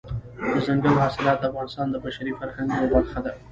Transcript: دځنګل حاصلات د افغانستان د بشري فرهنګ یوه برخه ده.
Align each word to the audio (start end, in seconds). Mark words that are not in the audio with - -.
دځنګل 0.53 0.95
حاصلات 1.03 1.37
د 1.39 1.43
افغانستان 1.51 1.87
د 1.91 1.95
بشري 2.05 2.31
فرهنګ 2.39 2.69
یوه 2.75 2.89
برخه 2.95 3.19
ده. 3.25 3.31